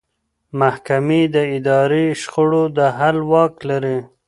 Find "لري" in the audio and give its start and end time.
3.69-3.97